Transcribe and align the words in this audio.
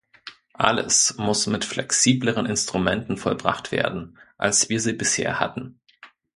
Alles 0.55 1.13
muss 1.19 1.45
mit 1.45 1.63
flexibleren 1.63 2.47
Instrumenten 2.47 3.17
vollbracht 3.17 3.71
werden, 3.71 4.17
als 4.35 4.67
wir 4.67 4.81
sie 4.81 4.93
bisher 4.93 5.39
hatten. 5.39 5.79